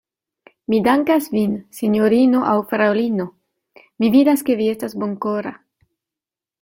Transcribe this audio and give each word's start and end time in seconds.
Mi 0.73 0.77
dankas 0.87 1.27
vin, 1.33 1.51
sinjorino 1.79 2.41
aŭ 2.53 2.55
fraŭlino; 2.71 3.29
mi 4.03 4.13
vidas, 4.17 4.45
ke 4.49 4.57
vi 4.63 4.71
estas 4.75 4.97
bonkora. 5.05 5.53